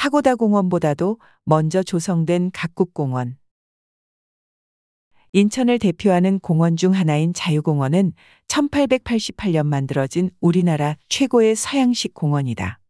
파고다 0.00 0.34
공원보다도 0.36 1.18
먼저 1.44 1.82
조성된 1.82 2.52
각국 2.54 2.94
공원. 2.94 3.36
인천을 5.32 5.78
대표하는 5.78 6.38
공원 6.38 6.78
중 6.78 6.94
하나인 6.94 7.34
자유공원은 7.34 8.14
1888년 8.48 9.66
만들어진 9.66 10.30
우리나라 10.40 10.96
최고의 11.10 11.54
서양식 11.54 12.14
공원이다. 12.14 12.80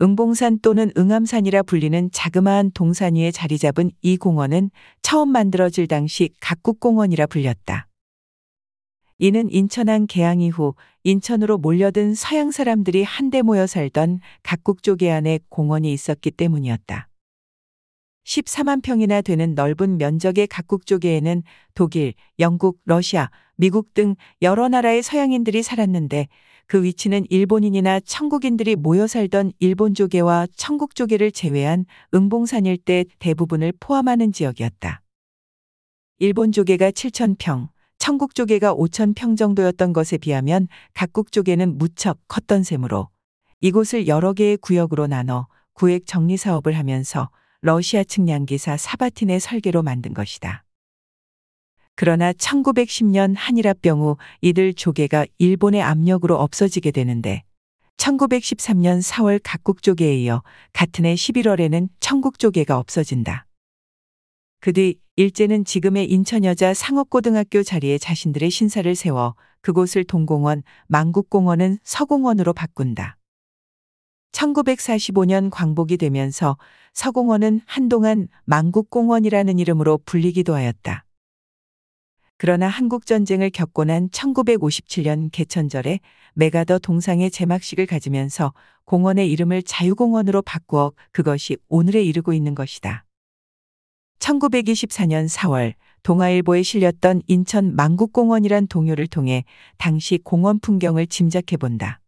응봉산 0.00 0.60
또는 0.62 0.90
응암산이라 0.96 1.64
불리는 1.64 2.10
자그마한 2.10 2.70
동산 2.72 3.16
위에 3.16 3.30
자리 3.30 3.58
잡은 3.58 3.90
이 4.00 4.16
공원은 4.16 4.70
처음 5.02 5.28
만들어질 5.28 5.86
당시 5.86 6.30
각국 6.40 6.80
공원이라 6.80 7.26
불렸다. 7.26 7.88
이는 9.18 9.48
인천항 9.50 10.06
개항 10.06 10.40
이후 10.40 10.74
인천으로 11.04 11.58
몰려든 11.58 12.14
서양 12.14 12.50
사람들이 12.50 13.04
한데 13.04 13.42
모여 13.42 13.66
살던 13.66 14.20
각국 14.42 14.82
조계 14.82 15.10
안에 15.10 15.38
공원이 15.48 15.92
있었기 15.92 16.32
때문이었다. 16.32 17.08
14만 18.24 18.82
평이나 18.82 19.20
되는 19.20 19.54
넓은 19.54 19.98
면적의 19.98 20.46
각국 20.46 20.86
조계에는 20.86 21.42
독일, 21.74 22.14
영국, 22.38 22.80
러시아, 22.84 23.30
미국 23.56 23.94
등 23.94 24.16
여러 24.42 24.68
나라의 24.68 25.02
서양인들이 25.02 25.62
살았는데 25.62 26.28
그 26.66 26.82
위치는 26.82 27.26
일본인이나 27.28 28.00
청국인들이 28.00 28.74
모여 28.74 29.06
살던 29.06 29.52
일본 29.60 29.94
조계와 29.94 30.46
청국 30.56 30.94
조계를 30.94 31.30
제외한 31.30 31.84
응봉산 32.14 32.66
일대 32.66 33.04
대부분을 33.18 33.74
포함하는 33.78 34.32
지역이었다. 34.32 35.02
일본 36.18 36.52
조계가 36.52 36.92
7천평, 36.92 37.68
청국 38.04 38.34
조개가 38.34 38.74
5천 38.74 39.14
평 39.16 39.34
정도였던 39.34 39.94
것에 39.94 40.18
비하면 40.18 40.68
각국 40.92 41.32
조개는 41.32 41.78
무척 41.78 42.18
컸던 42.28 42.62
셈으로 42.62 43.08
이곳을 43.62 44.08
여러 44.08 44.34
개의 44.34 44.58
구역으로 44.58 45.06
나눠 45.06 45.46
구획 45.72 46.04
정리 46.04 46.36
사업을 46.36 46.76
하면서 46.76 47.30
러시아 47.62 48.04
측 48.04 48.28
양기사 48.28 48.76
사바틴의 48.76 49.40
설계로 49.40 49.82
만든 49.82 50.12
것이다. 50.12 50.64
그러나 51.94 52.34
1910년 52.34 53.36
한일합병 53.38 54.02
후 54.02 54.18
이들 54.42 54.74
조개가 54.74 55.24
일본의 55.38 55.80
압력으로 55.80 56.38
없어지게 56.38 56.90
되는데 56.90 57.42
1913년 57.96 59.00
4월 59.00 59.40
각국 59.42 59.82
조개에 59.82 60.14
이어 60.16 60.42
같은 60.74 61.06
해 61.06 61.14
11월에는 61.14 61.88
청국 62.00 62.38
조개가 62.38 62.76
없어진다. 62.76 63.46
그 64.60 64.74
뒤 64.74 64.98
일제는 65.16 65.64
지금의 65.64 66.10
인천여자 66.10 66.74
상업고등학교 66.74 67.62
자리에 67.62 67.98
자신들의 67.98 68.50
신사를 68.50 68.92
세워 68.96 69.36
그곳을 69.60 70.02
동공원, 70.02 70.64
만국공원은 70.88 71.78
서공원으로 71.84 72.52
바꾼다. 72.52 73.16
1945년 74.32 75.50
광복이 75.52 75.98
되면서 75.98 76.58
서공원은 76.94 77.60
한동안 77.64 78.26
만국공원이라는 78.44 79.60
이름으로 79.60 80.00
불리기도 80.04 80.52
하였다. 80.52 81.04
그러나 82.36 82.66
한국전쟁을 82.66 83.50
겪고 83.50 83.84
난 83.84 84.08
1957년 84.08 85.30
개천절에 85.30 86.00
메가더 86.34 86.80
동상의 86.80 87.30
제막식을 87.30 87.86
가지면서 87.86 88.52
공원의 88.84 89.30
이름을 89.30 89.62
자유공원으로 89.62 90.42
바꾸어 90.42 90.92
그것이 91.12 91.56
오늘에 91.68 92.02
이르고 92.02 92.32
있는 92.32 92.56
것이다. 92.56 93.04
1924년 94.24 95.28
4월 95.28 95.74
동아일보에 96.02 96.62
실렸던 96.62 97.22
인천 97.26 97.76
만국공원이란 97.76 98.68
동요를 98.68 99.06
통해 99.06 99.44
당시 99.78 100.18
공원 100.22 100.60
풍경을 100.60 101.06
짐작해 101.06 101.56
본다. 101.56 102.00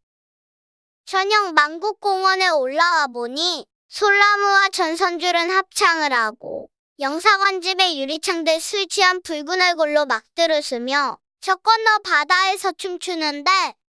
저녁 1.05 1.53
만국공원에 1.55 2.49
올라와 2.49 3.07
보니 3.09 3.67
솔나무와 3.89 4.69
전선줄은 4.71 5.51
합창을 5.51 6.13
하고 6.13 6.69
영사관 6.99 7.61
집의 7.61 8.01
유리창들 8.01 8.61
술 8.61 8.89
취한 8.89 9.21
붉은 9.23 9.61
얼굴로 9.61 10.07
막들을 10.07 10.63
쓰며 10.63 11.19
저 11.41 11.55
건너 11.57 11.99
바다에서 12.03 12.73
춤추는데 12.73 13.51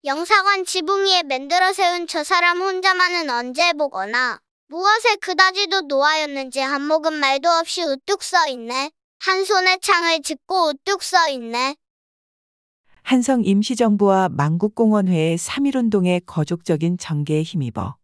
영사관 0.03 0.65
지붕 0.65 1.05
위에 1.05 1.23
만들어 1.23 1.71
세운 1.71 2.07
저 2.07 2.23
사람 2.23 2.61
혼자만은 2.61 3.29
언제 3.29 3.73
보거나 3.73 4.39
무엇에 4.69 5.15
그다지도 5.21 5.81
노하였는지 5.81 6.59
한 6.59 6.85
모금 6.85 7.13
말도 7.13 7.49
없이 7.49 7.83
우뚝 7.83 8.21
서 8.21 8.47
있네. 8.49 8.91
한 9.19 9.45
손에 9.45 9.77
창을 9.81 10.21
짚고 10.21 10.69
우뚝 10.69 11.03
서 11.03 11.29
있네. 11.29 11.75
한성 13.01 13.45
임시정부와 13.45 14.27
만국공원회의 14.29 15.37
3.1운동의 15.37 16.23
거족적인 16.25 16.97
전개에 16.97 17.43
힘입어 17.43 17.95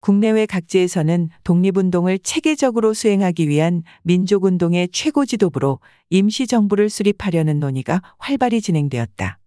국내외 0.00 0.46
각지에서는 0.46 1.30
독립운동을 1.44 2.18
체계적으로 2.18 2.94
수행하기 2.94 3.48
위한 3.48 3.84
민족운동의 4.02 4.88
최고 4.92 5.24
지도부로 5.24 5.78
임시정부를 6.10 6.90
수립하려는 6.90 7.60
논의가 7.60 8.02
활발히 8.18 8.60
진행되었다. 8.60 9.38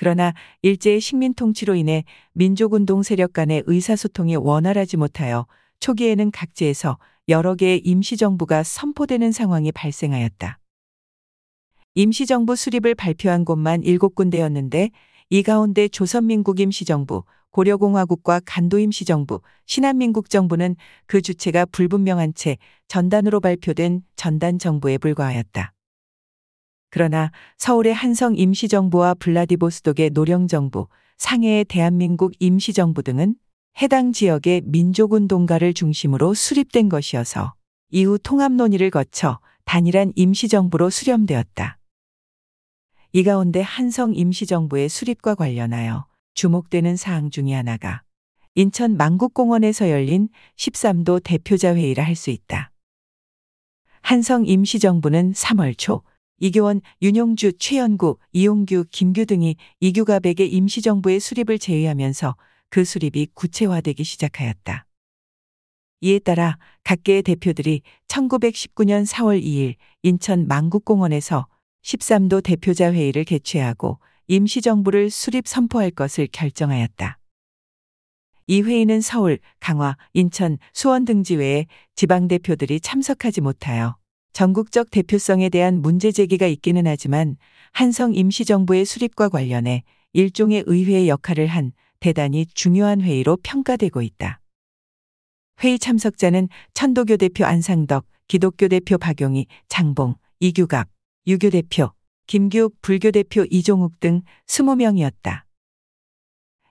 그러나 0.00 0.32
일제의 0.62 0.98
식민 0.98 1.34
통치로 1.34 1.74
인해 1.74 2.04
민족운동 2.32 3.02
세력 3.02 3.34
간의 3.34 3.64
의사소통이 3.66 4.34
원활하지 4.36 4.96
못하여 4.96 5.46
초기에는 5.80 6.30
각지에서 6.30 6.96
여러 7.28 7.54
개의 7.54 7.80
임시정부가 7.80 8.62
선포되는 8.62 9.30
상황이 9.30 9.70
발생하였다. 9.72 10.58
임시정부 11.96 12.56
수립을 12.56 12.94
발표한 12.94 13.44
곳만 13.44 13.82
7군데였는데 13.82 14.90
이 15.28 15.42
가운데 15.42 15.86
조선민국 15.86 16.60
임시정부, 16.60 17.24
고려공화국과 17.50 18.40
간도임시정부, 18.46 19.42
신한민국 19.66 20.30
정부는 20.30 20.76
그 21.04 21.20
주체가 21.20 21.66
불분명한 21.66 22.32
채 22.32 22.56
전단으로 22.88 23.40
발표된 23.40 24.00
전단정부에 24.16 24.96
불과하였다. 24.96 25.74
그러나 26.90 27.30
서울의 27.56 27.94
한성 27.94 28.36
임시정부와 28.36 29.14
블라디보스톡의 29.14 30.10
노령정부, 30.10 30.88
상해의 31.16 31.64
대한민국 31.64 32.32
임시정부 32.40 33.02
등은 33.02 33.36
해당 33.80 34.12
지역의 34.12 34.62
민족운동가를 34.66 35.72
중심으로 35.72 36.34
수립된 36.34 36.88
것이어서 36.88 37.54
이후 37.90 38.18
통합 38.18 38.52
논의를 38.52 38.90
거쳐 38.90 39.38
단일한 39.64 40.12
임시정부로 40.16 40.90
수렴되었다. 40.90 41.78
이 43.12 43.22
가운데 43.22 43.60
한성 43.60 44.14
임시정부의 44.14 44.88
수립과 44.88 45.34
관련하여 45.34 46.06
주목되는 46.34 46.96
사항 46.96 47.30
중의 47.30 47.54
하나가 47.54 48.02
인천 48.54 48.96
만국공원에서 48.96 49.90
열린 49.90 50.28
13도 50.56 51.22
대표자 51.22 51.74
회의라 51.74 52.04
할수 52.04 52.30
있다. 52.30 52.72
한성 54.02 54.46
임시정부는 54.46 55.32
3월 55.32 55.76
초 55.76 56.02
이교원, 56.40 56.80
윤용주, 57.02 57.58
최연구, 57.58 58.16
이용규, 58.32 58.86
김규 58.90 59.26
등이 59.26 59.56
이규갑에게 59.80 60.46
임시정부의 60.46 61.20
수립을 61.20 61.58
제의하면서 61.58 62.34
그 62.70 62.84
수립이 62.84 63.28
구체화되기 63.34 64.02
시작하였다. 64.02 64.86
이에 66.00 66.18
따라 66.18 66.56
각계의 66.84 67.22
대표들이 67.24 67.82
1919년 68.08 69.06
4월 69.06 69.42
2일 69.42 69.74
인천 70.02 70.48
만국공원에서 70.48 71.46
13도 71.82 72.42
대표자 72.42 72.90
회의를 72.90 73.24
개최하고 73.24 74.00
임시정부를 74.28 75.10
수립 75.10 75.46
선포할 75.46 75.90
것을 75.90 76.26
결정하였다. 76.32 77.18
이 78.46 78.62
회의는 78.62 79.02
서울, 79.02 79.38
강화, 79.60 79.96
인천, 80.14 80.56
수원 80.72 81.04
등지 81.04 81.36
외에 81.36 81.66
지방 81.94 82.28
대표들이 82.28 82.80
참석하지 82.80 83.42
못하여 83.42 83.99
전국적 84.32 84.90
대표성에 84.90 85.48
대한 85.48 85.82
문제 85.82 86.12
제기가 86.12 86.46
있기는 86.46 86.86
하지만 86.86 87.36
한성 87.72 88.14
임시정부의 88.14 88.84
수립과 88.84 89.28
관련해 89.28 89.84
일종의 90.12 90.64
의회의 90.66 91.08
역할을 91.08 91.46
한 91.46 91.72
대단히 92.00 92.46
중요한 92.46 93.00
회의로 93.00 93.38
평가되고 93.42 94.02
있다. 94.02 94.40
회의 95.62 95.78
참석자는 95.78 96.48
천도교 96.72 97.18
대표 97.18 97.44
안상덕, 97.44 98.06
기독교 98.26 98.68
대표 98.68 98.96
박용희, 98.96 99.46
장봉, 99.68 100.14
이규갑, 100.40 100.88
유교 101.26 101.50
대표, 101.50 101.92
김규 102.26 102.70
불교 102.80 103.10
대표 103.10 103.44
이종욱 103.50 104.00
등 104.00 104.22
20명이었다. 104.46 105.42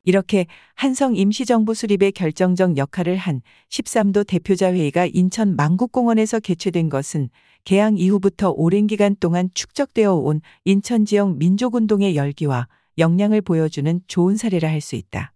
이렇게 0.03 0.47
한성 0.75 1.15
임시정부 1.15 1.73
수립의 1.73 2.11
결정적 2.13 2.77
역할을 2.77 3.17
한 3.17 3.41
13도 3.69 4.25
대표자 4.25 4.71
회의가 4.73 5.07
인천 5.11 5.55
만국공원에서 5.55 6.39
개최된 6.39 6.89
것은 6.89 7.29
개항 7.65 7.97
이후부터 7.97 8.51
오랜 8.51 8.87
기간 8.87 9.15
동안 9.19 9.49
축적되어 9.53 10.13
온 10.13 10.41
인천 10.65 11.05
지역 11.05 11.37
민족운동의 11.37 12.15
열기와 12.15 12.67
역량을 12.97 13.41
보여주는 13.41 14.01
좋은 14.07 14.35
사례라 14.35 14.69
할 14.69 14.81
수 14.81 14.95
있다. 14.95 15.33